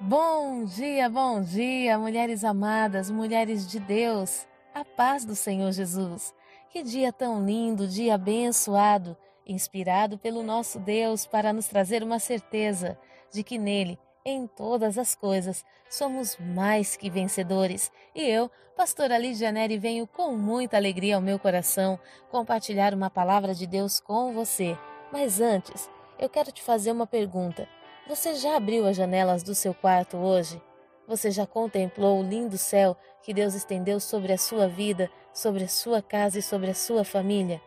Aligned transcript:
Bom 0.00 0.64
dia, 0.64 1.10
bom 1.10 1.42
dia, 1.42 1.98
mulheres 1.98 2.44
amadas, 2.44 3.10
mulheres 3.10 3.66
de 3.66 3.80
Deus, 3.80 4.46
a 4.72 4.84
paz 4.84 5.24
do 5.24 5.34
Senhor 5.34 5.72
Jesus. 5.72 6.32
Que 6.70 6.84
dia 6.84 7.12
tão 7.12 7.44
lindo, 7.44 7.88
dia 7.88 8.14
abençoado, 8.14 9.16
inspirado 9.44 10.16
pelo 10.16 10.44
nosso 10.44 10.78
Deus 10.78 11.26
para 11.26 11.52
nos 11.52 11.66
trazer 11.66 12.04
uma 12.04 12.20
certeza 12.20 12.96
de 13.32 13.42
que 13.42 13.58
nele, 13.58 13.98
em 14.24 14.46
todas 14.46 14.98
as 14.98 15.16
coisas, 15.16 15.64
somos 15.90 16.38
mais 16.38 16.96
que 16.96 17.10
vencedores. 17.10 17.90
E 18.14 18.22
eu, 18.22 18.48
pastora 18.76 19.18
Lídia 19.18 19.50
Neri, 19.50 19.78
venho 19.78 20.06
com 20.06 20.36
muita 20.36 20.76
alegria 20.76 21.16
ao 21.16 21.20
meu 21.20 21.40
coração 21.40 21.98
compartilhar 22.30 22.94
uma 22.94 23.10
palavra 23.10 23.52
de 23.52 23.66
Deus 23.66 23.98
com 23.98 24.32
você. 24.32 24.78
Mas 25.10 25.40
antes, 25.40 25.90
eu 26.20 26.28
quero 26.28 26.52
te 26.52 26.62
fazer 26.62 26.92
uma 26.92 27.06
pergunta. 27.06 27.68
Você 28.08 28.36
já 28.36 28.56
abriu 28.56 28.86
as 28.86 28.96
janelas 28.96 29.42
do 29.42 29.54
seu 29.54 29.74
quarto 29.74 30.16
hoje? 30.16 30.62
Você 31.06 31.30
já 31.30 31.46
contemplou 31.46 32.18
o 32.18 32.22
lindo 32.22 32.56
céu 32.56 32.96
que 33.22 33.34
Deus 33.34 33.52
estendeu 33.52 34.00
sobre 34.00 34.32
a 34.32 34.38
sua 34.38 34.66
vida, 34.66 35.10
sobre 35.30 35.64
a 35.64 35.68
sua 35.68 36.00
casa 36.00 36.38
e 36.38 36.42
sobre 36.42 36.70
a 36.70 36.74
sua 36.74 37.04
família? 37.04 37.60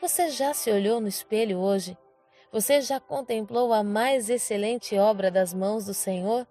Você 0.00 0.30
já 0.30 0.54
se 0.54 0.70
olhou 0.70 0.98
no 0.98 1.08
espelho 1.08 1.58
hoje? 1.58 1.94
Você 2.50 2.80
já 2.80 2.98
contemplou 2.98 3.70
a 3.70 3.82
mais 3.82 4.30
excelente 4.30 4.96
obra 4.96 5.30
das 5.30 5.52
mãos 5.52 5.84
do 5.84 5.92
Senhor? 5.92 6.46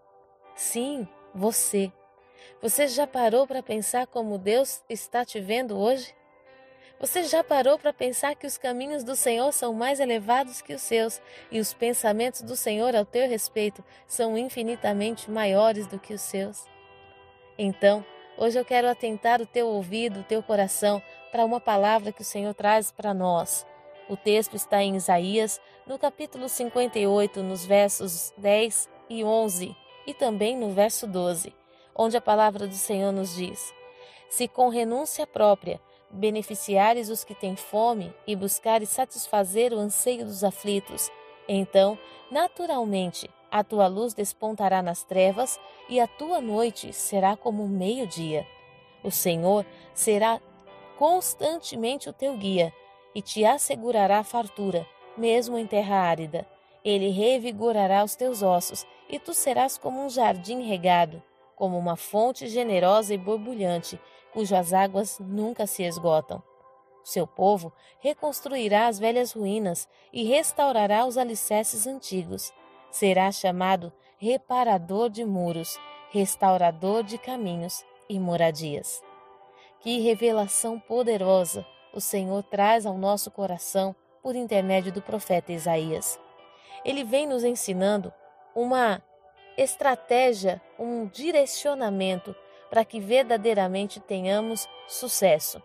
Sim, 0.56 1.08
você. 1.34 1.92
Você 2.62 2.88
já 2.88 3.08
parou 3.08 3.48
para 3.48 3.64
pensar 3.64 4.06
como 4.06 4.38
Deus 4.38 4.84
está 4.88 5.26
te 5.26 5.40
vendo 5.40 5.76
hoje? 5.76 6.14
Você 7.00 7.24
já 7.24 7.44
parou 7.44 7.78
para 7.78 7.92
pensar 7.92 8.36
que 8.36 8.48
os 8.48 8.58
caminhos 8.58 9.04
do 9.04 9.16
Senhor 9.16 9.52
são 9.52 9.74
mais 9.74 10.00
elevados 10.00 10.62
que 10.62 10.74
os 10.74 10.82
seus 10.82 11.22
e 11.52 11.60
os 11.60 11.74
pensamentos 11.74 12.42
do 12.42 12.56
Senhor 12.56 12.96
ao 12.96 13.04
teu 13.04 13.28
respeito 13.28 13.84
são 14.08 14.38
infinitamente 14.38 15.30
maiores 15.30 15.88
do 15.88 16.00
que 16.00 16.14
os 16.14 16.22
seus? 16.22 16.66
Então, 17.58 18.04
hoje 18.38 18.58
eu 18.58 18.64
quero 18.64 18.90
atentar 18.90 19.42
o 19.42 19.46
teu 19.46 19.68
ouvido, 19.68 20.22
o 20.22 20.24
teu 20.24 20.42
coração 20.42 21.02
para 21.32 21.44
uma 21.44 21.60
palavra 21.60 22.14
que 22.14 22.22
o 22.22 22.26
Senhor 22.26 22.54
traz 22.54 22.92
para 22.92 23.14
nós. 23.14 23.68
O 24.08 24.16
texto 24.16 24.56
está 24.56 24.82
em 24.82 24.96
Isaías, 24.96 25.60
no 25.86 26.00
capítulo 26.00 26.48
58, 26.48 27.44
nos 27.44 27.66
versos 27.66 28.34
10 28.38 28.90
e 29.10 29.24
11, 29.24 29.76
e 30.08 30.14
também 30.14 30.56
no 30.56 30.72
verso 30.72 31.06
12, 31.08 31.54
onde 31.94 32.16
a 32.16 32.22
palavra 32.22 32.68
do 32.68 32.76
Senhor 32.76 33.12
nos 33.12 33.36
diz: 33.36 33.74
Se 34.30 34.48
com 34.48 34.70
renúncia 34.70 35.28
própria 35.28 35.82
beneficiares 36.16 37.10
os 37.10 37.24
que 37.24 37.36
têm 37.36 37.56
fome 37.56 38.14
e 38.26 38.36
buscares 38.36 38.90
satisfazer 38.90 39.74
o 39.74 39.78
anseio 39.78 40.26
dos 40.26 40.44
aflitos, 40.44 41.12
então, 41.48 41.98
naturalmente, 42.32 43.30
a 43.52 43.64
tua 43.64 43.88
luz 43.88 44.14
despontará 44.14 44.82
nas 44.82 45.04
trevas 45.04 45.60
e 45.88 46.00
a 46.00 46.08
tua 46.08 46.42
noite 46.42 46.92
será 46.92 47.38
como 47.38 47.64
o 47.64 47.70
meio-dia. 47.70 48.46
O 49.04 49.12
Senhor 49.12 49.66
será 49.94 50.42
constantemente 50.98 52.10
o 52.10 52.14
teu 52.14 52.36
guia 52.38 52.74
e 53.14 53.22
te 53.22 53.46
assegurará 53.46 54.24
fartura, 54.24 54.86
mesmo 55.16 55.58
em 55.58 55.68
terra 55.68 55.98
árida. 55.98 56.48
Ele 56.84 57.10
revigorará 57.10 58.04
os 58.04 58.16
teus 58.16 58.42
ossos 58.42 58.86
e 59.10 59.20
tu 59.20 59.34
serás 59.34 59.78
como 59.78 60.04
um 60.04 60.10
jardim 60.10 60.64
regado, 60.64 61.22
como 61.56 61.78
uma 61.78 61.96
fonte 61.96 62.48
generosa 62.48 63.14
e 63.14 63.18
borbulhante 63.18 64.00
cujas 64.36 64.74
águas 64.74 65.18
nunca 65.18 65.66
se 65.66 65.84
esgotam. 65.84 66.44
Seu 67.06 67.26
povo 67.26 67.72
reconstruirá 68.00 68.88
as 68.88 69.00
velhas 69.00 69.32
ruínas 69.32 69.88
e 70.12 70.26
restaurará 70.26 71.06
os 71.06 71.18
alicerces 71.18 71.88
antigos. 71.88 72.54
Será 72.92 73.32
chamado 73.32 73.94
reparador 74.18 75.10
de 75.10 75.24
muros, 75.24 75.80
restaurador 76.12 77.02
de 77.02 77.18
caminhos 77.18 77.86
e 78.10 78.20
moradias. 78.20 79.02
Que 79.80 80.02
revelação 80.02 80.82
poderosa 80.82 81.66
o 81.94 82.02
Senhor 82.02 82.44
traz 82.44 82.86
ao 82.86 82.98
nosso 82.98 83.32
coração 83.32 83.96
por 84.22 84.36
intermédio 84.36 84.92
do 84.92 85.02
profeta 85.02 85.54
Isaías. 85.54 86.20
Ele 86.84 87.06
vem 87.06 87.26
nos 87.26 87.46
ensinando 87.46 88.12
uma 88.54 89.02
estratégia, 89.58 90.62
um 90.78 91.08
direcionamento 91.08 92.36
para 92.70 92.86
que 92.86 93.00
verdadeiramente 93.00 94.00
tenhamos 94.00 94.68
sucesso. 94.88 95.62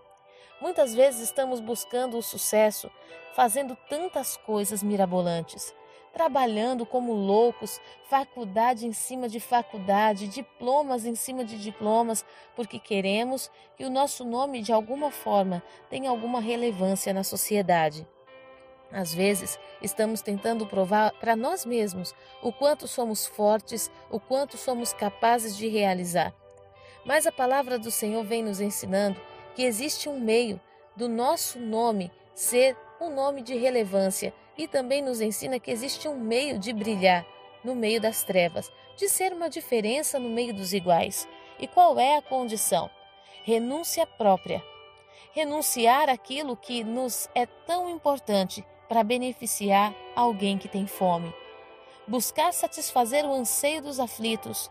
Muitas 0.60 0.94
vezes 0.94 1.22
estamos 1.22 1.58
buscando 1.60 2.18
o 2.18 2.22
sucesso 2.22 2.90
fazendo 3.34 3.76
tantas 3.88 4.36
coisas 4.36 4.82
mirabolantes, 4.82 5.74
trabalhando 6.12 6.84
como 6.84 7.12
loucos, 7.14 7.80
faculdade 8.08 8.86
em 8.86 8.92
cima 8.92 9.28
de 9.28 9.40
faculdade, 9.40 10.28
diplomas 10.28 11.04
em 11.06 11.14
cima 11.14 11.44
de 11.44 11.58
diplomas, 11.58 12.24
porque 12.54 12.78
queremos 12.78 13.50
que 13.76 13.84
o 13.84 13.90
nosso 13.90 14.24
nome 14.24 14.60
de 14.60 14.72
alguma 14.72 15.10
forma 15.10 15.62
tenha 15.88 16.10
alguma 16.10 16.40
relevância 16.40 17.12
na 17.14 17.24
sociedade. 17.24 18.06
Às 18.92 19.14
vezes, 19.14 19.58
estamos 19.80 20.20
tentando 20.20 20.66
provar 20.66 21.12
para 21.12 21.36
nós 21.36 21.64
mesmos 21.64 22.12
o 22.42 22.52
quanto 22.52 22.88
somos 22.88 23.24
fortes, 23.24 23.90
o 24.10 24.18
quanto 24.18 24.58
somos 24.58 24.92
capazes 24.92 25.56
de 25.56 25.68
realizar. 25.68 26.34
Mas 27.10 27.26
a 27.26 27.32
palavra 27.32 27.76
do 27.76 27.90
Senhor 27.90 28.22
vem 28.22 28.40
nos 28.40 28.60
ensinando 28.60 29.20
que 29.56 29.64
existe 29.64 30.08
um 30.08 30.20
meio 30.20 30.60
do 30.94 31.08
nosso 31.08 31.58
nome 31.58 32.08
ser 32.36 32.76
um 33.00 33.10
nome 33.12 33.42
de 33.42 33.56
relevância 33.56 34.32
e 34.56 34.68
também 34.68 35.02
nos 35.02 35.20
ensina 35.20 35.58
que 35.58 35.72
existe 35.72 36.06
um 36.06 36.16
meio 36.16 36.56
de 36.56 36.72
brilhar 36.72 37.26
no 37.64 37.74
meio 37.74 38.00
das 38.00 38.22
trevas, 38.22 38.70
de 38.96 39.08
ser 39.08 39.32
uma 39.32 39.50
diferença 39.50 40.20
no 40.20 40.28
meio 40.28 40.54
dos 40.54 40.72
iguais. 40.72 41.26
E 41.58 41.66
qual 41.66 41.98
é 41.98 42.16
a 42.16 42.22
condição? 42.22 42.88
Renúncia 43.42 44.06
própria. 44.06 44.62
Renunciar 45.32 46.08
aquilo 46.08 46.56
que 46.56 46.84
nos 46.84 47.28
é 47.34 47.44
tão 47.44 47.90
importante 47.90 48.64
para 48.88 49.02
beneficiar 49.02 49.92
alguém 50.14 50.56
que 50.56 50.68
tem 50.68 50.86
fome. 50.86 51.34
Buscar 52.06 52.52
satisfazer 52.52 53.24
o 53.24 53.34
anseio 53.34 53.82
dos 53.82 53.98
aflitos, 53.98 54.70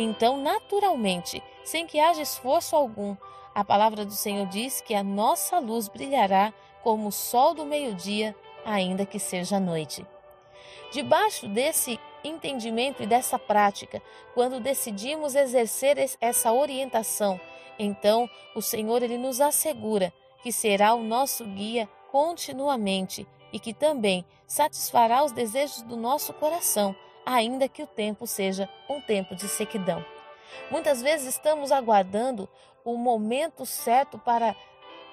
então, 0.00 0.36
naturalmente, 0.36 1.42
sem 1.64 1.84
que 1.84 1.98
haja 1.98 2.22
esforço 2.22 2.76
algum, 2.76 3.16
a 3.52 3.64
palavra 3.64 4.04
do 4.04 4.12
Senhor 4.12 4.46
diz 4.46 4.80
que 4.80 4.94
a 4.94 5.02
nossa 5.02 5.58
luz 5.58 5.88
brilhará 5.88 6.54
como 6.84 7.08
o 7.08 7.12
sol 7.12 7.52
do 7.52 7.66
meio-dia, 7.66 8.32
ainda 8.64 9.04
que 9.04 9.18
seja 9.18 9.58
noite. 9.58 10.06
Debaixo 10.92 11.48
desse 11.48 11.98
entendimento 12.22 13.02
e 13.02 13.06
dessa 13.06 13.40
prática, 13.40 14.00
quando 14.34 14.60
decidimos 14.60 15.34
exercer 15.34 15.98
essa 16.20 16.52
orientação, 16.52 17.40
então 17.76 18.30
o 18.54 18.62
Senhor 18.62 19.02
ele 19.02 19.18
nos 19.18 19.40
assegura 19.40 20.12
que 20.44 20.52
será 20.52 20.94
o 20.94 21.02
nosso 21.02 21.44
guia 21.44 21.88
continuamente 22.12 23.26
e 23.52 23.58
que 23.58 23.74
também 23.74 24.24
satisfará 24.46 25.24
os 25.24 25.32
desejos 25.32 25.82
do 25.82 25.96
nosso 25.96 26.32
coração 26.34 26.94
ainda 27.28 27.68
que 27.68 27.82
o 27.82 27.86
tempo 27.86 28.26
seja 28.26 28.66
um 28.88 29.02
tempo 29.02 29.36
de 29.36 29.46
sequidão. 29.48 30.02
Muitas 30.70 31.02
vezes 31.02 31.28
estamos 31.28 31.70
aguardando 31.70 32.48
o 32.82 32.96
momento 32.96 33.66
certo 33.66 34.18
para 34.18 34.56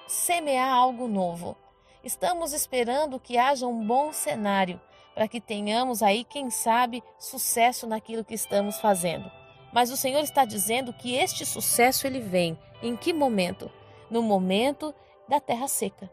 semear 0.06 0.72
algo 0.72 1.06
novo. 1.06 1.54
Estamos 2.02 2.54
esperando 2.54 3.20
que 3.20 3.36
haja 3.36 3.66
um 3.66 3.86
bom 3.86 4.14
cenário 4.14 4.80
para 5.14 5.28
que 5.28 5.40
tenhamos 5.40 6.02
aí, 6.02 6.24
quem 6.24 6.50
sabe, 6.50 7.02
sucesso 7.18 7.86
naquilo 7.86 8.24
que 8.24 8.34
estamos 8.34 8.80
fazendo. 8.80 9.30
Mas 9.70 9.90
o 9.90 9.96
Senhor 9.96 10.20
está 10.20 10.46
dizendo 10.46 10.94
que 10.94 11.16
este 11.16 11.44
sucesso 11.44 12.06
ele 12.06 12.20
vem 12.20 12.58
em 12.82 12.96
que 12.96 13.12
momento? 13.12 13.70
No 14.10 14.22
momento 14.22 14.94
da 15.28 15.38
terra 15.38 15.68
seca. 15.68 16.10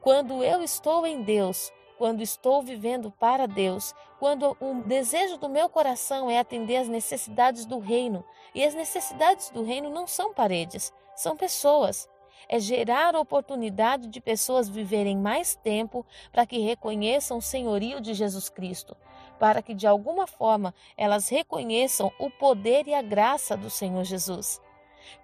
Quando 0.00 0.42
eu 0.42 0.62
estou 0.62 1.06
em 1.06 1.22
Deus, 1.22 1.70
quando 2.00 2.22
estou 2.22 2.62
vivendo 2.62 3.10
para 3.10 3.46
Deus, 3.46 3.94
quando 4.18 4.56
o 4.58 4.82
desejo 4.86 5.36
do 5.36 5.50
meu 5.50 5.68
coração 5.68 6.30
é 6.30 6.38
atender 6.38 6.78
às 6.78 6.88
necessidades 6.88 7.66
do 7.66 7.78
reino. 7.78 8.24
E 8.54 8.64
as 8.64 8.72
necessidades 8.72 9.50
do 9.50 9.62
reino 9.62 9.90
não 9.90 10.06
são 10.06 10.32
paredes, 10.32 10.94
são 11.14 11.36
pessoas. 11.36 12.08
É 12.48 12.58
gerar 12.58 13.14
oportunidade 13.14 14.08
de 14.08 14.18
pessoas 14.18 14.66
viverem 14.66 15.14
mais 15.14 15.54
tempo 15.54 16.06
para 16.32 16.46
que 16.46 16.60
reconheçam 16.60 17.36
o 17.36 17.42
senhorio 17.42 18.00
de 18.00 18.14
Jesus 18.14 18.48
Cristo, 18.48 18.96
para 19.38 19.60
que 19.60 19.74
de 19.74 19.86
alguma 19.86 20.26
forma 20.26 20.74
elas 20.96 21.28
reconheçam 21.28 22.10
o 22.18 22.30
poder 22.30 22.88
e 22.88 22.94
a 22.94 23.02
graça 23.02 23.58
do 23.58 23.68
Senhor 23.68 24.04
Jesus. 24.04 24.58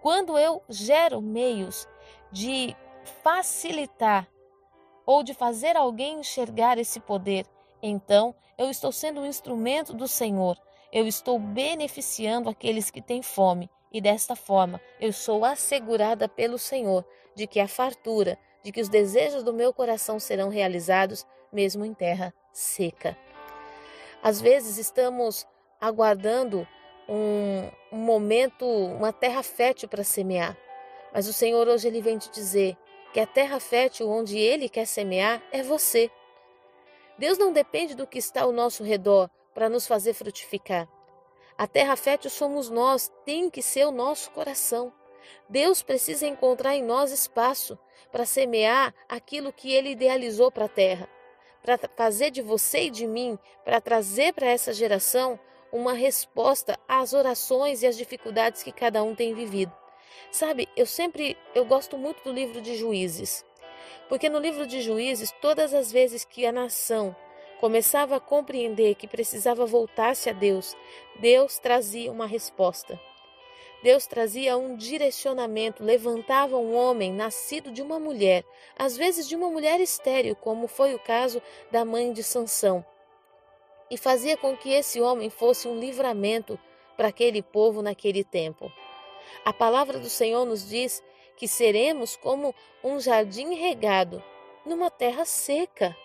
Quando 0.02 0.36
eu 0.36 0.62
gero 0.68 1.22
meios 1.22 1.88
de 2.30 2.76
facilitar 3.22 4.28
ou 5.06 5.22
de 5.22 5.32
fazer 5.32 5.76
alguém 5.76 6.20
enxergar 6.20 6.76
esse 6.76 6.98
poder, 7.00 7.46
então 7.82 8.34
eu 8.58 8.68
estou 8.68 8.90
sendo 8.90 9.20
um 9.20 9.26
instrumento 9.26 9.94
do 9.94 10.08
Senhor. 10.08 10.58
Eu 10.92 11.06
estou 11.06 11.38
beneficiando 11.38 12.48
aqueles 12.50 12.90
que 12.90 13.00
têm 13.00 13.22
fome 13.22 13.70
e 13.92 14.00
desta 14.00 14.34
forma 14.34 14.80
eu 15.00 15.12
sou 15.12 15.44
assegurada 15.44 16.28
pelo 16.28 16.58
Senhor 16.58 17.04
de 17.34 17.46
que 17.46 17.60
a 17.60 17.68
fartura, 17.68 18.38
de 18.62 18.72
que 18.72 18.80
os 18.80 18.88
desejos 18.88 19.42
do 19.42 19.52
meu 19.52 19.72
coração 19.72 20.18
serão 20.18 20.48
realizados 20.48 21.26
mesmo 21.52 21.84
em 21.84 21.94
terra 21.94 22.34
seca. 22.52 23.16
Às 24.22 24.40
vezes 24.40 24.78
estamos 24.78 25.46
aguardando 25.80 26.66
um, 27.08 27.68
um 27.92 27.98
momento, 27.98 28.66
uma 28.66 29.12
terra 29.12 29.42
fértil 29.42 29.88
para 29.88 30.02
semear. 30.02 30.56
Mas 31.12 31.28
o 31.28 31.32
Senhor 31.32 31.68
hoje 31.68 31.86
ele 31.86 32.00
vem 32.00 32.18
te 32.18 32.30
dizer 32.30 32.76
que 33.16 33.20
a 33.20 33.26
terra 33.26 33.58
fértil 33.58 34.10
onde 34.10 34.36
ele 34.36 34.68
quer 34.68 34.84
semear 34.84 35.42
é 35.50 35.62
você. 35.62 36.10
Deus 37.16 37.38
não 37.38 37.50
depende 37.50 37.94
do 37.94 38.06
que 38.06 38.18
está 38.18 38.42
ao 38.42 38.52
nosso 38.52 38.84
redor 38.84 39.30
para 39.54 39.70
nos 39.70 39.86
fazer 39.86 40.12
frutificar. 40.12 40.86
A 41.56 41.66
terra 41.66 41.96
fértil 41.96 42.28
somos 42.28 42.68
nós, 42.68 43.10
tem 43.24 43.48
que 43.48 43.62
ser 43.62 43.86
o 43.86 43.90
nosso 43.90 44.30
coração. 44.32 44.92
Deus 45.48 45.82
precisa 45.82 46.26
encontrar 46.26 46.76
em 46.76 46.82
nós 46.82 47.10
espaço 47.10 47.78
para 48.12 48.26
semear 48.26 48.94
aquilo 49.08 49.50
que 49.50 49.72
ele 49.72 49.92
idealizou 49.92 50.52
para 50.52 50.66
a 50.66 50.68
terra, 50.68 51.08
para 51.62 51.78
fazer 51.96 52.30
de 52.30 52.42
você 52.42 52.82
e 52.82 52.90
de 52.90 53.06
mim, 53.06 53.38
para 53.64 53.80
trazer 53.80 54.34
para 54.34 54.48
essa 54.48 54.74
geração 54.74 55.40
uma 55.72 55.94
resposta 55.94 56.78
às 56.86 57.14
orações 57.14 57.82
e 57.82 57.86
às 57.86 57.96
dificuldades 57.96 58.62
que 58.62 58.72
cada 58.72 59.02
um 59.02 59.14
tem 59.14 59.32
vivido. 59.32 59.72
Sabe, 60.30 60.68
eu 60.76 60.86
sempre 60.86 61.36
eu 61.54 61.64
gosto 61.64 61.96
muito 61.96 62.22
do 62.22 62.32
livro 62.32 62.60
de 62.60 62.76
Juízes. 62.76 63.44
Porque 64.08 64.28
no 64.28 64.38
livro 64.38 64.66
de 64.66 64.80
Juízes, 64.80 65.32
todas 65.40 65.74
as 65.74 65.90
vezes 65.90 66.24
que 66.24 66.46
a 66.46 66.52
nação 66.52 67.14
começava 67.60 68.16
a 68.16 68.20
compreender 68.20 68.94
que 68.94 69.08
precisava 69.08 69.66
voltar-se 69.66 70.28
a 70.28 70.32
Deus, 70.32 70.76
Deus 71.18 71.58
trazia 71.58 72.12
uma 72.12 72.26
resposta. 72.26 73.00
Deus 73.82 74.06
trazia 74.06 74.56
um 74.56 74.76
direcionamento, 74.76 75.84
levantava 75.84 76.56
um 76.56 76.74
homem 76.74 77.12
nascido 77.12 77.70
de 77.70 77.82
uma 77.82 78.00
mulher, 78.00 78.44
às 78.76 78.96
vezes 78.96 79.28
de 79.28 79.36
uma 79.36 79.50
mulher 79.50 79.80
estéril, 79.80 80.34
como 80.34 80.66
foi 80.66 80.94
o 80.94 80.98
caso 80.98 81.42
da 81.70 81.84
mãe 81.84 82.12
de 82.12 82.22
Sansão, 82.22 82.84
e 83.90 83.96
fazia 83.96 84.36
com 84.36 84.56
que 84.56 84.70
esse 84.70 85.00
homem 85.00 85.30
fosse 85.30 85.68
um 85.68 85.78
livramento 85.78 86.58
para 86.96 87.08
aquele 87.08 87.42
povo 87.42 87.82
naquele 87.82 88.24
tempo. 88.24 88.72
A 89.44 89.52
palavra 89.52 89.98
do 89.98 90.08
Senhor 90.08 90.44
nos 90.44 90.68
diz 90.68 91.02
que 91.36 91.46
seremos 91.46 92.16
como 92.16 92.54
um 92.82 92.98
jardim 92.98 93.54
regado 93.54 94.22
numa 94.64 94.90
terra 94.90 95.24
seca. 95.24 95.96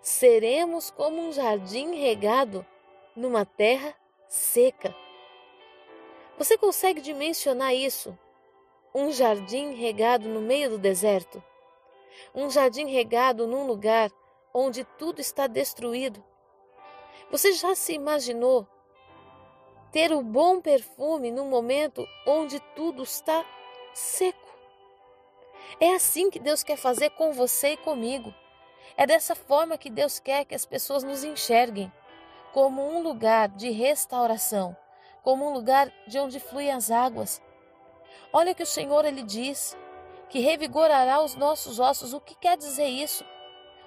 Seremos 0.00 0.90
como 0.90 1.20
um 1.20 1.32
jardim 1.32 1.94
regado 1.94 2.66
numa 3.14 3.44
terra 3.44 3.94
seca. 4.28 4.94
Você 6.38 6.58
consegue 6.58 7.00
dimensionar 7.00 7.74
isso? 7.74 8.16
Um 8.94 9.10
jardim 9.10 9.74
regado 9.74 10.28
no 10.28 10.40
meio 10.40 10.70
do 10.70 10.78
deserto? 10.78 11.42
Um 12.34 12.50
jardim 12.50 12.86
regado 12.86 13.46
num 13.46 13.66
lugar 13.66 14.10
onde 14.52 14.84
tudo 14.84 15.20
está 15.20 15.46
destruído? 15.46 16.22
Você 17.30 17.52
já 17.52 17.74
se 17.74 17.92
imaginou 17.92 18.66
ter 19.92 20.12
o 20.12 20.22
bom 20.22 20.60
perfume 20.60 21.30
no 21.30 21.44
momento 21.44 22.06
onde 22.26 22.60
tudo 22.74 23.02
está 23.02 23.44
seco? 23.94 24.46
É 25.80 25.94
assim 25.94 26.30
que 26.30 26.38
Deus 26.38 26.62
quer 26.62 26.76
fazer 26.76 27.10
com 27.10 27.32
você 27.32 27.72
e 27.72 27.76
comigo. 27.76 28.32
É 28.96 29.06
dessa 29.06 29.34
forma 29.34 29.76
que 29.76 29.90
Deus 29.90 30.18
quer 30.18 30.44
que 30.44 30.54
as 30.54 30.64
pessoas 30.64 31.02
nos 31.02 31.22
enxerguem 31.22 31.92
como 32.52 32.82
um 32.82 33.02
lugar 33.02 33.48
de 33.48 33.70
restauração, 33.70 34.74
como 35.22 35.46
um 35.46 35.52
lugar 35.52 35.92
de 36.06 36.18
onde 36.18 36.40
fluem 36.40 36.70
as 36.70 36.90
águas. 36.90 37.42
Olha 38.32 38.54
que 38.54 38.62
o 38.62 38.66
Senhor 38.66 39.04
ele 39.04 39.22
diz 39.22 39.76
que 40.28 40.40
revigorará 40.40 41.20
os 41.20 41.34
nossos 41.34 41.78
ossos. 41.78 42.12
O 42.12 42.20
que 42.20 42.34
quer 42.34 42.56
dizer 42.56 42.86
isso? 42.86 43.24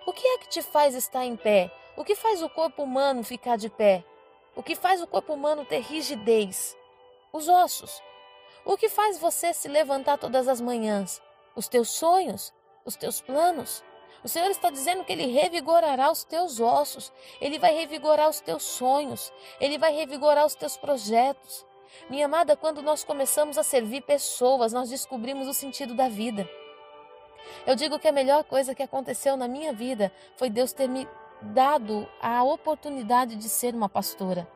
O 0.06 0.14
que 0.14 0.26
é 0.26 0.38
que 0.40 0.50
te 0.50 0.62
faz 0.62 0.96
estar 0.96 1.26
em 1.26 1.36
pé? 1.36 1.72
O 1.98 2.04
que 2.04 2.16
faz 2.16 2.42
o 2.42 2.50
corpo 2.50 2.84
humano 2.84 3.24
ficar 3.24 3.58
de 3.58 3.70
pé? 3.70 4.04
O 4.60 4.62
que 4.62 4.76
faz 4.76 5.02
o 5.02 5.08
corpo 5.08 5.32
humano 5.32 5.64
ter 5.64 5.80
rigidez? 5.80 6.76
Os 7.32 7.48
ossos. 7.48 8.04
O 8.66 8.76
que 8.76 8.90
faz 8.90 9.18
você 9.18 9.54
se 9.54 9.70
levantar 9.70 10.18
todas 10.18 10.50
as 10.50 10.60
manhãs? 10.60 11.22
Os 11.56 11.70
teus 11.70 11.92
sonhos, 11.92 12.54
os 12.84 12.98
teus 12.98 13.22
planos. 13.22 13.82
O 14.22 14.28
Senhor 14.28 14.52
está 14.52 14.70
dizendo 14.70 15.06
que 15.06 15.14
Ele 15.14 15.28
revigorará 15.28 16.12
os 16.12 16.26
teus 16.26 16.60
ossos, 16.60 17.10
Ele 17.40 17.58
vai 17.58 17.74
revigorar 17.74 18.28
os 18.28 18.42
teus 18.42 18.64
sonhos, 18.64 19.32
Ele 19.62 19.78
vai 19.78 19.94
revigorar 19.94 20.46
os 20.46 20.56
teus 20.56 20.76
projetos. 20.76 21.66
Minha 22.10 22.26
amada, 22.26 22.58
quando 22.58 22.82
nós 22.82 23.02
começamos 23.02 23.58
a 23.58 23.64
servir 23.64 24.02
pessoas, 24.02 24.74
nós 24.74 24.90
descobrimos 24.90 25.48
o 25.48 25.54
sentido 25.54 25.96
da 25.96 26.10
vida. 26.10 26.46
Eu 27.66 27.78
digo 27.78 27.98
que 27.98 28.10
a 28.10 28.12
melhor 28.12 28.44
coisa 28.44 28.76
que 28.76 28.84
aconteceu 28.84 29.38
na 29.38 29.48
minha 29.48 29.72
vida 29.72 30.12
foi 30.36 30.50
Deus 30.50 30.74
ter 30.74 30.90
me 30.90 31.08
dado 31.42 32.08
a 32.22 32.44
oportunidade 32.44 33.36
de 33.36 33.50
ser 33.50 33.74
uma 33.74 33.90
pastora. 33.90 34.48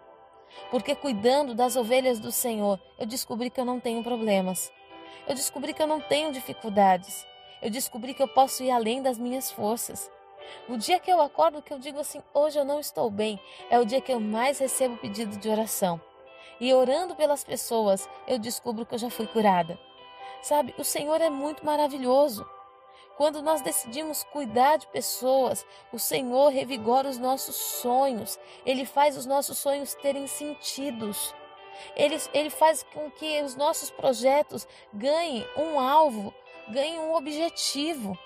Porque 0.70 0.96
cuidando 0.96 1.56
das 1.56 1.76
ovelhas 1.76 2.20
do 2.20 2.32
Senhor, 2.32 2.80
eu 3.00 3.06
descobri 3.06 3.50
que 3.50 3.60
eu 3.60 3.66
não 3.66 3.80
tenho 3.80 4.04
problemas. 4.04 4.72
Eu 5.28 5.36
descobri 5.36 5.74
que 5.74 5.82
eu 5.82 5.88
não 5.88 6.00
tenho 6.02 6.32
dificuldades. 6.32 7.26
Eu 7.62 7.70
descobri 7.70 8.14
que 8.14 8.22
eu 8.22 8.28
posso 8.28 8.64
ir 8.64 8.72
além 8.72 9.02
das 9.02 9.18
minhas 9.18 9.50
forças. 9.50 10.12
O 10.68 10.78
dia 10.78 11.00
que 11.00 11.12
eu 11.12 11.22
acordo, 11.22 11.62
que 11.62 11.74
eu 11.74 11.80
digo 11.80 12.00
assim, 12.00 12.22
hoje 12.34 12.60
eu 12.60 12.66
não 12.66 12.80
estou 12.80 13.10
bem, 13.10 13.40
é 13.70 13.80
o 13.80 13.86
dia 13.86 14.02
que 14.02 14.12
eu 14.12 14.20
mais 14.20 14.60
recebo 14.60 14.98
pedido 14.98 15.38
de 15.38 15.50
oração. 15.50 16.00
E 16.60 16.74
orando 16.74 17.16
pelas 17.16 17.44
pessoas, 17.44 18.08
eu 18.28 18.38
descubro 18.38 18.86
que 18.86 18.94
eu 18.94 19.00
já 19.00 19.10
fui 19.10 19.26
curada. 19.26 19.80
Sabe, 20.42 20.76
o 20.78 20.84
Senhor 20.84 21.22
é 21.22 21.30
muito 21.30 21.66
maravilhoso. 21.66 22.46
Quando 23.18 23.42
nós 23.42 23.62
decidimos 23.62 24.24
cuidar 24.24 24.78
de 24.78 24.88
pessoas, 24.88 25.66
o 25.92 26.00
Senhor 26.00 26.50
revigora 26.50 27.08
os 27.08 27.18
nossos 27.18 27.56
sonhos. 27.56 28.40
Ele 28.66 28.86
faz 28.86 29.16
os 29.16 29.26
nossos 29.26 29.58
sonhos 29.58 29.94
terem 29.96 30.26
sentidos. 30.26 31.34
Ele, 31.96 32.18
ele 32.34 32.50
faz 32.50 32.84
com 32.94 33.12
que 33.12 33.42
os 33.42 33.56
nossos 33.56 33.92
projetos 33.92 34.68
ganhem 34.94 35.48
um 35.56 35.80
alvo, 35.80 36.34
ganhe 36.70 36.98
um 37.00 37.14
objetivo. 37.14 38.18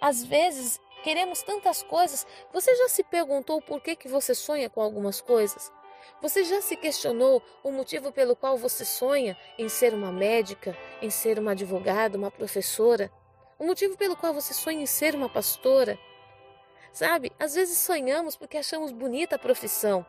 Às 0.00 0.24
vezes, 0.24 0.80
queremos 1.02 1.42
tantas 1.42 1.82
coisas. 1.82 2.26
Você 2.52 2.74
já 2.74 2.88
se 2.88 3.04
perguntou 3.04 3.62
por 3.62 3.80
que, 3.80 3.94
que 3.94 4.08
você 4.08 4.34
sonha 4.34 4.68
com 4.68 4.80
algumas 4.80 5.20
coisas? 5.20 5.72
Você 6.20 6.42
já 6.42 6.60
se 6.60 6.76
questionou 6.76 7.40
o 7.62 7.70
motivo 7.70 8.10
pelo 8.10 8.34
qual 8.34 8.56
você 8.56 8.84
sonha 8.84 9.36
em 9.56 9.68
ser 9.68 9.94
uma 9.94 10.10
médica, 10.10 10.76
em 11.00 11.10
ser 11.10 11.38
uma 11.38 11.52
advogada, 11.52 12.18
uma 12.18 12.30
professora? 12.30 13.12
O 13.58 13.66
motivo 13.66 13.96
pelo 13.96 14.16
qual 14.16 14.32
você 14.32 14.54
sonha 14.54 14.82
em 14.82 14.86
ser 14.86 15.16
uma 15.16 15.28
pastora? 15.28 15.98
Sabe, 16.92 17.32
às 17.40 17.54
vezes 17.54 17.76
sonhamos 17.78 18.36
porque 18.36 18.56
achamos 18.56 18.92
bonita 18.92 19.34
a 19.34 19.38
profissão. 19.38 20.06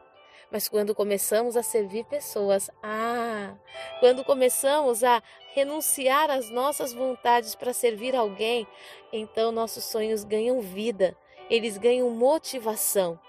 Mas 0.52 0.70
quando 0.70 0.94
começamos 0.94 1.58
a 1.58 1.64
servir 1.64 2.06
pessoas, 2.06 2.70
ah, 2.82 3.56
quando 4.00 4.24
começamos 4.24 5.04
a 5.04 5.22
renunciar 5.54 6.30
às 6.30 6.50
nossas 6.50 6.94
vontades 6.94 7.56
para 7.56 7.74
servir 7.74 8.16
alguém, 8.16 8.68
então 9.12 9.52
nossos 9.52 9.84
sonhos 9.84 10.24
ganham 10.24 10.62
vida, 10.62 11.18
eles 11.50 11.78
ganham 11.78 12.10
motivação. 12.12 13.20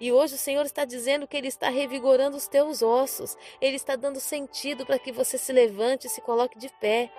E 0.00 0.12
hoje 0.12 0.34
o 0.34 0.38
Senhor 0.38 0.64
está 0.64 0.84
dizendo 0.84 1.26
que 1.26 1.36
Ele 1.36 1.48
está 1.48 1.68
revigorando 1.68 2.36
os 2.36 2.48
teus 2.48 2.82
ossos, 2.82 3.36
Ele 3.60 3.76
está 3.76 3.96
dando 3.96 4.18
sentido 4.18 4.86
para 4.86 4.98
que 4.98 5.12
você 5.12 5.36
se 5.36 5.52
levante 5.52 6.06
e 6.06 6.10
se 6.10 6.20
coloque 6.20 6.58
de 6.58 6.68
pé. 6.80 7.12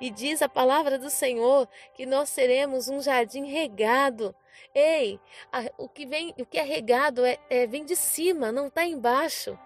E 0.00 0.10
diz 0.10 0.42
a 0.42 0.48
palavra 0.48 0.98
do 0.98 1.10
Senhor 1.10 1.68
que 1.94 2.06
nós 2.06 2.28
seremos 2.28 2.88
um 2.88 3.00
jardim 3.00 3.46
regado. 3.46 4.34
Ei, 4.74 5.20
a, 5.52 5.64
o 5.78 5.88
que 5.88 6.06
vem, 6.06 6.34
o 6.38 6.46
que 6.46 6.58
é 6.58 6.62
regado 6.62 7.24
é, 7.24 7.38
é 7.48 7.66
vem 7.66 7.84
de 7.84 7.96
cima, 7.96 8.52
não 8.52 8.68
está 8.68 8.84
embaixo. 8.84 9.58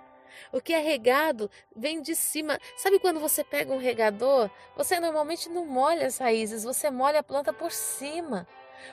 O 0.52 0.60
que 0.60 0.72
é 0.72 0.78
regado 0.78 1.50
vem 1.74 2.00
de 2.00 2.14
cima. 2.14 2.58
Sabe 2.76 2.98
quando 2.98 3.20
você 3.20 3.42
pega 3.42 3.72
um 3.72 3.78
regador? 3.78 4.50
Você 4.76 5.00
normalmente 5.00 5.48
não 5.48 5.66
molha 5.66 6.06
as 6.06 6.18
raízes, 6.18 6.64
você 6.64 6.90
molha 6.90 7.20
a 7.20 7.24
planta 7.24 7.52
por 7.52 7.72
cima. 7.72 8.46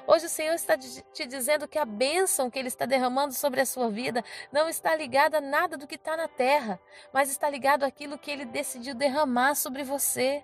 Hoje 0.07 0.25
o 0.25 0.29
Senhor 0.29 0.53
está 0.53 0.77
te 0.77 1.25
dizendo 1.25 1.67
que 1.67 1.77
a 1.77 1.86
bênção 1.86 2.50
que 2.50 2.57
Ele 2.57 2.67
está 2.67 2.86
derramando 2.86 3.34
sobre 3.34 3.62
a 3.62 3.65
sua 3.65 3.89
vida 3.89 4.24
não 4.51 4.67
está 4.67 4.95
ligada 4.95 5.38
a 5.38 5.41
nada 5.41 5.77
do 5.77 5.88
que 5.88 5.95
está 5.95 6.17
na 6.17 6.27
terra, 6.27 6.79
mas 7.13 7.29
está 7.29 7.50
ligado 7.50 7.84
àquilo 7.84 8.17
que 8.17 8.31
Ele 8.31 8.45
decidiu 8.45 8.95
derramar 8.95 9.55
sobre 9.55 9.84
você. 9.84 10.43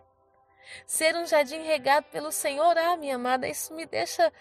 Ser 0.85 1.15
um 1.15 1.25
jardim 1.25 1.61
regado 1.61 2.07
pelo 2.11 2.31
Senhor, 2.31 2.77
ah, 2.77 2.97
minha 2.97 3.15
amada, 3.15 3.47
isso 3.47 3.73
me 3.73 3.85
deixa. 3.85 4.31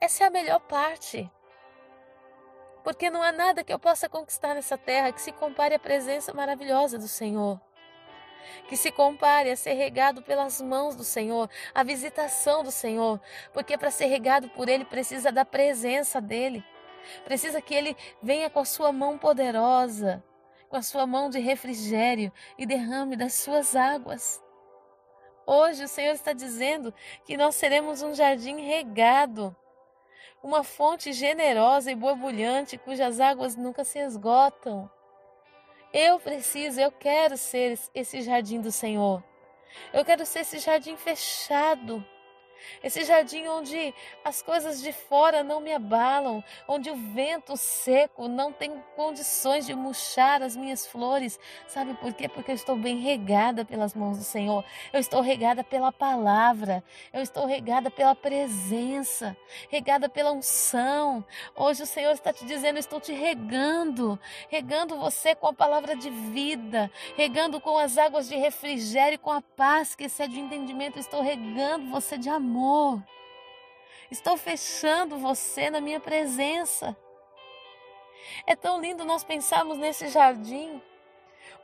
Essa 0.00 0.24
é 0.24 0.26
a 0.26 0.30
melhor 0.30 0.60
parte. 0.60 1.30
Porque 2.82 3.10
não 3.10 3.22
há 3.22 3.30
nada 3.30 3.62
que 3.62 3.72
eu 3.72 3.78
possa 3.78 4.08
conquistar 4.08 4.54
nessa 4.54 4.76
terra 4.76 5.12
que 5.12 5.20
se 5.20 5.32
compare 5.32 5.74
à 5.74 5.78
presença 5.78 6.34
maravilhosa 6.34 6.98
do 6.98 7.06
Senhor. 7.06 7.60
Que 8.68 8.76
se 8.76 8.90
compare 8.90 9.50
a 9.50 9.56
ser 9.56 9.74
regado 9.74 10.22
pelas 10.22 10.60
mãos 10.60 10.96
do 10.96 11.04
Senhor, 11.04 11.48
a 11.72 11.84
visitação 11.84 12.64
do 12.64 12.72
Senhor. 12.72 13.20
Porque 13.52 13.78
para 13.78 13.90
ser 13.90 14.06
regado 14.06 14.48
por 14.48 14.68
Ele 14.68 14.84
precisa 14.84 15.30
da 15.30 15.44
presença 15.44 16.20
dEle. 16.20 16.64
Precisa 17.24 17.60
que 17.60 17.74
Ele 17.74 17.96
venha 18.20 18.50
com 18.50 18.58
a 18.58 18.64
sua 18.64 18.92
mão 18.92 19.16
poderosa, 19.16 20.22
com 20.68 20.76
a 20.76 20.82
sua 20.82 21.06
mão 21.06 21.30
de 21.30 21.38
refrigério 21.38 22.32
e 22.58 22.66
derrame 22.66 23.16
das 23.16 23.34
suas 23.34 23.76
águas. 23.76 24.42
Hoje 25.46 25.84
o 25.84 25.88
Senhor 25.88 26.12
está 26.12 26.32
dizendo 26.32 26.94
que 27.24 27.36
nós 27.36 27.54
seremos 27.54 28.02
um 28.02 28.14
jardim 28.14 28.60
regado, 28.60 29.54
uma 30.42 30.62
fonte 30.62 31.12
generosa 31.12 31.90
e 31.90 31.94
borbulhante 31.94 32.78
cujas 32.78 33.20
águas 33.20 33.56
nunca 33.56 33.84
se 33.84 33.98
esgotam. 33.98 34.90
Eu 35.92 36.18
preciso, 36.18 36.80
eu 36.80 36.90
quero 36.90 37.36
ser 37.36 37.78
esse 37.94 38.22
jardim 38.22 38.60
do 38.60 38.72
Senhor. 38.72 39.22
Eu 39.92 40.04
quero 40.04 40.24
ser 40.24 40.40
esse 40.40 40.58
jardim 40.58 40.96
fechado 40.96 42.04
esse 42.82 43.04
jardim 43.04 43.46
onde 43.46 43.94
as 44.24 44.42
coisas 44.42 44.80
de 44.80 44.92
fora 44.92 45.42
não 45.42 45.60
me 45.60 45.72
abalam, 45.72 46.42
onde 46.68 46.90
o 46.90 46.96
vento 46.96 47.56
seco 47.56 48.28
não 48.28 48.52
tem 48.52 48.82
condições 48.96 49.66
de 49.66 49.74
murchar 49.74 50.42
as 50.42 50.56
minhas 50.56 50.86
flores. 50.86 51.38
Sabe 51.66 51.94
por 51.94 52.12
quê? 52.12 52.28
Porque 52.28 52.50
eu 52.50 52.54
estou 52.54 52.76
bem 52.76 52.98
regada 52.98 53.64
pelas 53.64 53.94
mãos 53.94 54.18
do 54.18 54.24
Senhor. 54.24 54.64
Eu 54.92 55.00
estou 55.00 55.20
regada 55.20 55.64
pela 55.64 55.92
palavra. 55.92 56.82
Eu 57.12 57.22
estou 57.22 57.46
regada 57.46 57.90
pela 57.90 58.14
presença, 58.14 59.36
regada 59.68 60.08
pela 60.08 60.32
unção. 60.32 61.24
Hoje 61.56 61.82
o 61.82 61.86
Senhor 61.86 62.12
está 62.12 62.32
te 62.32 62.44
dizendo: 62.44 62.78
estou 62.78 63.00
te 63.00 63.12
regando, 63.12 64.18
regando 64.48 64.96
você 64.96 65.34
com 65.34 65.48
a 65.48 65.52
palavra 65.52 65.96
de 65.96 66.10
vida, 66.10 66.90
regando 67.16 67.60
com 67.60 67.76
as 67.78 67.98
águas 67.98 68.28
de 68.28 68.36
refrigério, 68.36 69.18
com 69.18 69.30
a 69.30 69.40
paz 69.40 69.94
que 69.94 70.04
excede 70.04 70.36
o 70.36 70.40
entendimento. 70.40 70.98
Estou 70.98 71.22
regando 71.22 71.90
você 71.90 72.16
de 72.16 72.28
amor 72.28 72.51
amor. 72.52 73.02
Estou 74.10 74.36
fechando 74.36 75.18
você 75.18 75.70
na 75.70 75.80
minha 75.80 75.98
presença. 75.98 76.94
É 78.46 78.54
tão 78.54 78.78
lindo 78.78 79.06
nós 79.06 79.24
pensarmos 79.24 79.78
nesse 79.78 80.08
jardim, 80.08 80.80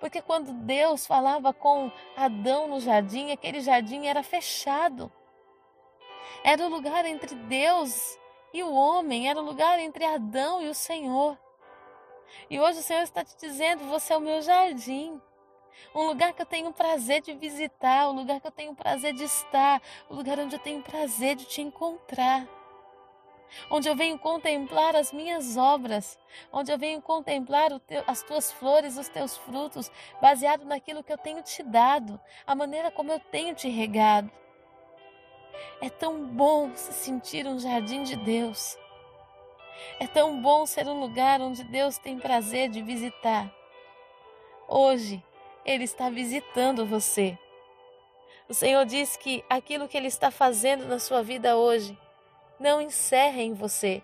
porque 0.01 0.23
quando 0.23 0.53
Deus 0.53 1.07
falava 1.07 1.53
com 1.53 1.93
Adão 2.17 2.67
no 2.67 2.81
jardim, 2.81 3.31
aquele 3.31 3.61
jardim 3.61 4.07
era 4.07 4.23
fechado. 4.23 5.13
Era 6.43 6.65
o 6.65 6.71
lugar 6.71 7.05
entre 7.05 7.35
Deus 7.35 8.19
e 8.53 8.63
o 8.63 8.73
homem, 8.73 9.29
era 9.29 9.39
o 9.39 9.45
lugar 9.45 9.79
entre 9.79 10.05
Adão 10.05 10.63
e 10.63 10.69
o 10.69 10.75
Senhor. 10.75 11.39
E 12.49 12.59
hoje 12.59 12.81
o 12.81 12.83
Senhor 12.83 13.03
está 13.03 13.23
te 13.25 13.37
dizendo: 13.37 13.85
você 13.85 14.15
é 14.15 14.17
o 14.17 14.21
meu 14.21 14.41
jardim 14.41 15.21
um 15.95 16.07
lugar 16.07 16.33
que 16.33 16.43
eu 16.43 16.47
tenho 16.47 16.73
prazer 16.73 17.21
de 17.23 17.35
visitar, 17.35 18.09
um 18.09 18.13
lugar 18.15 18.41
que 18.41 18.47
eu 18.47 18.53
tenho 18.53 18.75
prazer 18.75 19.13
de 19.15 19.25
estar, 19.25 19.83
um 20.11 20.15
lugar 20.15 20.39
onde 20.39 20.57
eu 20.57 20.61
tenho 20.61 20.83
prazer 20.83 21.37
de 21.37 21.45
te 21.45 21.61
encontrar. 21.61 22.47
Onde 23.71 23.89
eu 23.89 23.97
venho 23.97 24.19
contemplar 24.19 24.95
as 24.95 25.11
minhas 25.11 25.57
obras, 25.57 26.19
onde 26.53 26.71
eu 26.71 26.79
venho 26.79 27.01
contemplar 27.01 27.71
teu, 27.81 28.05
as 28.07 28.23
tuas 28.23 28.53
flores, 28.53 28.99
os 28.99 29.09
teus 29.09 29.37
frutos, 29.39 29.91
baseado 30.21 30.65
naquilo 30.65 31.03
que 31.03 31.13
eu 31.13 31.19
tenho 31.19 31.43
te 31.43 31.63
dado, 31.63 32.21
a 32.47 32.55
maneira 32.55 32.91
como 32.91 33.11
eu 33.11 33.19
tenho 33.19 33.55
te 33.55 33.69
regado. 33.69 34.31
É 35.81 35.89
tão 35.89 36.27
bom 36.27 36.75
se 36.75 36.93
sentir 36.93 37.47
um 37.47 37.59
jardim 37.59 38.03
de 38.03 38.17
Deus. 38.17 38.77
É 39.99 40.07
tão 40.07 40.41
bom 40.41 40.67
ser 40.67 40.87
um 40.87 41.01
lugar 41.01 41.41
onde 41.41 41.65
Deus 41.65 41.99
tem 41.99 42.19
prazer 42.19 42.69
de 42.69 42.83
visitar. 42.83 43.53
Hoje, 44.69 45.25
ele 45.65 45.85
está 45.85 46.09
visitando 46.11 46.87
você. 46.87 47.39
O 48.49 48.55
Senhor 48.55 48.87
diz 48.87 49.15
que 49.15 49.45
aquilo 49.51 49.87
que 49.87 49.97
Ele 49.97 50.07
está 50.07 50.31
fazendo 50.31 50.87
na 50.87 50.99
sua 50.99 51.23
vida 51.23 51.57
hoje 51.57 51.97
não 52.59 52.81
encerra 52.81 53.43
em 53.43 53.53
você. 53.53 54.03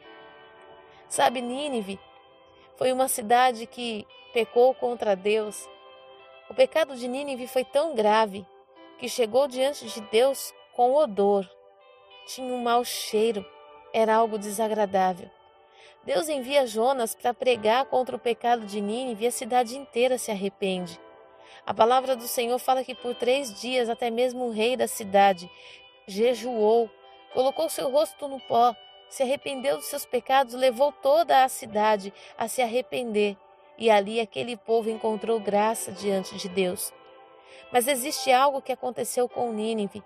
Sabe, 1.08 1.40
Nínive 1.40 1.98
foi 2.76 2.92
uma 2.92 3.08
cidade 3.08 3.66
que 3.66 4.06
pecou 4.34 4.74
contra 4.74 5.16
Deus. 5.16 5.66
O 6.50 6.54
pecado 6.54 6.94
de 6.94 7.08
Nínive 7.08 7.46
foi 7.46 7.64
tão 7.64 7.94
grave 7.94 8.44
que 8.98 9.08
chegou 9.08 9.48
diante 9.48 9.86
de 9.86 10.00
Deus 10.02 10.52
com 10.74 10.94
odor. 10.94 11.48
Tinha 12.26 12.52
um 12.52 12.62
mau 12.62 12.84
cheiro, 12.84 13.46
era 13.94 14.14
algo 14.14 14.36
desagradável. 14.36 15.30
Deus 16.04 16.28
envia 16.28 16.66
Jonas 16.66 17.14
para 17.14 17.32
pregar 17.32 17.86
contra 17.86 18.14
o 18.14 18.18
pecado 18.18 18.66
de 18.66 18.78
Nínive 18.78 19.24
e 19.24 19.28
a 19.28 19.32
cidade 19.32 19.74
inteira 19.74 20.18
se 20.18 20.30
arrepende. 20.30 21.00
A 21.66 21.72
palavra 21.72 22.14
do 22.14 22.28
Senhor 22.28 22.58
fala 22.58 22.84
que 22.84 22.94
por 22.94 23.14
três 23.14 23.60
dias 23.60 23.88
até 23.88 24.10
mesmo 24.10 24.46
o 24.46 24.50
rei 24.50 24.76
da 24.76 24.86
cidade 24.86 25.50
jejuou, 26.06 26.90
colocou 27.32 27.70
seu 27.70 27.90
rosto 27.90 28.28
no 28.28 28.38
pó, 28.40 28.76
se 29.08 29.22
arrependeu 29.22 29.76
dos 29.76 29.86
seus 29.86 30.04
pecados, 30.04 30.54
levou 30.54 30.92
toda 30.92 31.42
a 31.42 31.48
cidade 31.48 32.12
a 32.36 32.48
se 32.48 32.60
arrepender. 32.60 33.36
E 33.78 33.90
ali 33.90 34.20
aquele 34.20 34.56
povo 34.56 34.90
encontrou 34.90 35.40
graça 35.40 35.90
diante 35.90 36.36
de 36.36 36.48
Deus. 36.48 36.92
Mas 37.72 37.88
existe 37.88 38.30
algo 38.30 38.62
que 38.62 38.72
aconteceu 38.72 39.28
com 39.28 39.52
Nínive. 39.52 40.02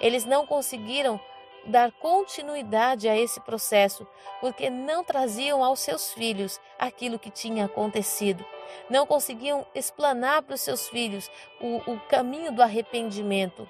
Eles 0.00 0.24
não 0.24 0.46
conseguiram 0.46 1.20
dar 1.66 1.92
continuidade 1.92 3.08
a 3.08 3.16
esse 3.16 3.40
processo, 3.40 4.06
porque 4.40 4.68
não 4.68 5.04
traziam 5.04 5.62
aos 5.62 5.80
seus 5.80 6.12
filhos 6.12 6.60
aquilo 6.78 7.18
que 7.18 7.30
tinha 7.30 7.66
acontecido. 7.66 8.44
Não 8.88 9.06
conseguiam 9.06 9.66
explanar 9.74 10.42
para 10.42 10.54
os 10.54 10.60
seus 10.60 10.88
filhos 10.88 11.30
o, 11.60 11.92
o 11.92 12.00
caminho 12.08 12.52
do 12.52 12.62
arrependimento. 12.62 13.68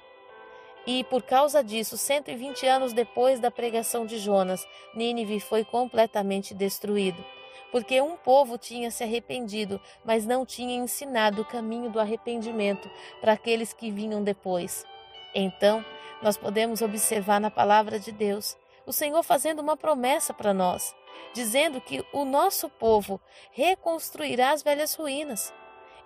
E 0.86 1.04
por 1.04 1.22
causa 1.22 1.62
disso, 1.62 1.96
120 1.96 2.66
anos 2.66 2.92
depois 2.92 3.38
da 3.38 3.50
pregação 3.50 4.04
de 4.04 4.18
Jonas, 4.18 4.66
Nínive 4.94 5.38
foi 5.38 5.64
completamente 5.64 6.54
destruído. 6.54 7.24
Porque 7.70 8.00
um 8.00 8.16
povo 8.16 8.58
tinha 8.58 8.90
se 8.90 9.02
arrependido, 9.02 9.80
mas 10.04 10.26
não 10.26 10.44
tinha 10.44 10.76
ensinado 10.76 11.42
o 11.42 11.44
caminho 11.44 11.88
do 11.88 12.00
arrependimento 12.00 12.90
para 13.20 13.32
aqueles 13.32 13.72
que 13.72 13.90
vinham 13.90 14.22
depois. 14.22 14.84
Então, 15.34 15.84
nós 16.22 16.36
podemos 16.36 16.80
observar 16.80 17.40
na 17.40 17.50
palavra 17.50 17.98
de 17.98 18.12
Deus 18.12 18.56
o 18.86 18.92
Senhor 18.92 19.22
fazendo 19.22 19.60
uma 19.60 19.76
promessa 19.76 20.32
para 20.32 20.54
nós, 20.54 20.94
dizendo 21.34 21.80
que 21.80 22.04
o 22.12 22.24
nosso 22.24 22.68
povo 22.68 23.20
reconstruirá 23.50 24.50
as 24.52 24.62
velhas 24.62 24.94
ruínas 24.94 25.52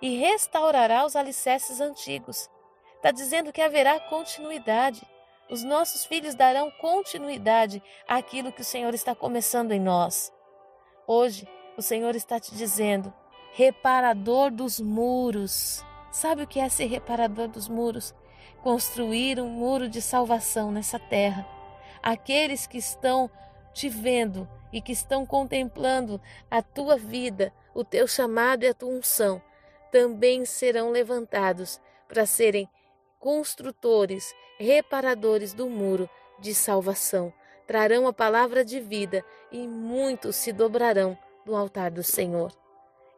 e 0.01 0.17
restaurará 0.17 1.05
os 1.05 1.15
alicerces 1.15 1.79
antigos. 1.79 2.49
Está 2.95 3.11
dizendo 3.11 3.53
que 3.53 3.61
haverá 3.61 3.99
continuidade. 3.99 5.01
Os 5.49 5.63
nossos 5.63 6.05
filhos 6.05 6.35
darão 6.35 6.69
continuidade 6.71 7.81
àquilo 8.07 8.51
que 8.51 8.61
o 8.61 8.65
Senhor 8.65 8.93
está 8.93 9.15
começando 9.15 9.71
em 9.71 9.79
nós. 9.79 10.33
Hoje, 11.07 11.47
o 11.77 11.81
Senhor 11.81 12.15
está 12.15 12.39
te 12.39 12.53
dizendo: 12.53 13.13
reparador 13.53 14.51
dos 14.51 14.79
muros. 14.79 15.85
Sabe 16.11 16.43
o 16.43 16.47
que 16.47 16.59
é 16.59 16.67
ser 16.67 16.87
reparador 16.87 17.47
dos 17.47 17.69
muros? 17.69 18.13
Construir 18.63 19.39
um 19.39 19.49
muro 19.49 19.89
de 19.89 20.01
salvação 20.01 20.71
nessa 20.71 20.99
terra. 20.99 21.47
Aqueles 22.01 22.67
que 22.67 22.77
estão 22.77 23.29
te 23.73 23.89
vendo 23.89 24.47
e 24.71 24.81
que 24.81 24.91
estão 24.91 25.25
contemplando 25.25 26.19
a 26.49 26.61
tua 26.61 26.97
vida, 26.97 27.53
o 27.73 27.83
teu 27.83 28.07
chamado 28.07 28.63
e 28.63 28.67
a 28.67 28.73
tua 28.73 28.89
unção, 28.89 29.41
também 29.91 30.45
serão 30.45 30.91
levantados 30.91 31.79
para 32.07 32.25
serem 32.25 32.69
construtores, 33.19 34.33
reparadores 34.59 35.53
do 35.53 35.69
muro 35.69 36.09
de 36.39 36.53
salvação. 36.53 37.33
Trarão 37.65 38.07
a 38.07 38.13
palavra 38.13 38.63
de 38.63 38.79
vida 38.79 39.23
e 39.51 39.67
muitos 39.67 40.35
se 40.35 40.51
dobrarão 40.51 41.17
no 41.45 41.55
altar 41.55 41.91
do 41.91 42.03
Senhor. 42.03 42.51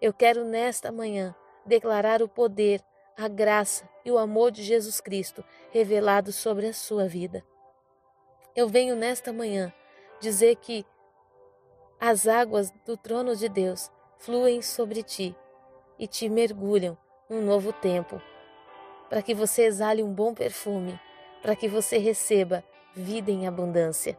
Eu 0.01 0.13
quero 0.13 0.43
nesta 0.43 0.91
manhã 0.91 1.35
declarar 1.65 2.21
o 2.21 2.27
poder, 2.27 2.81
a 3.19 3.27
graça 3.27 3.83
e 4.05 4.11
o 4.11 4.17
amor 4.17 4.49
de 4.49 4.63
Jesus 4.63 5.01
Cristo 5.01 5.43
revelado 5.71 6.31
sobre 6.31 6.67
a 6.67 6.73
sua 6.73 7.05
vida. 7.05 7.43
Eu 8.55 8.69
venho 8.69 8.95
nesta 8.95 9.33
manhã 9.33 9.73
dizer 10.21 10.55
que 10.55 10.85
as 11.99 12.27
águas 12.27 12.71
do 12.85 12.95
trono 12.95 13.35
de 13.35 13.49
Deus 13.49 13.91
fluem 14.19 14.61
sobre 14.61 15.03
ti 15.03 15.35
e 15.97 16.07
te 16.07 16.29
mergulham 16.29 16.97
num 17.29 17.41
novo 17.41 17.73
tempo, 17.73 18.21
para 19.09 19.21
que 19.21 19.33
você 19.33 19.63
exale 19.63 20.01
um 20.01 20.13
bom 20.13 20.33
perfume, 20.33 20.97
para 21.41 21.57
que 21.57 21.67
você 21.67 21.97
receba 21.97 22.63
vida 22.95 23.31
em 23.31 23.45
abundância. 23.45 24.17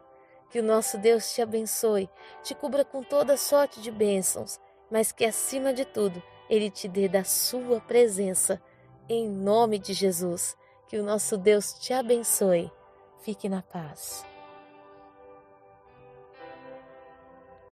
Que 0.51 0.59
o 0.59 0.63
nosso 0.63 0.99
Deus 0.99 1.33
te 1.33 1.41
abençoe, 1.41 2.07
te 2.43 2.53
cubra 2.53 2.85
com 2.85 3.01
toda 3.01 3.35
sorte 3.35 3.81
de 3.81 3.89
bênçãos, 3.89 4.59
mas 4.91 5.11
que 5.11 5.25
acima 5.25 5.73
de 5.73 5.85
tudo 5.85 6.21
Ele 6.47 6.69
te 6.69 6.87
dê 6.87 7.07
da 7.07 7.23
sua 7.23 7.79
presença 7.81 8.61
em 9.11 9.27
nome 9.27 9.77
de 9.77 9.91
Jesus, 9.91 10.55
que 10.87 10.97
o 10.97 11.03
nosso 11.03 11.37
Deus 11.37 11.73
te 11.73 11.91
abençoe. 11.91 12.71
Fique 13.19 13.49
na 13.49 13.61
paz. 13.61 14.30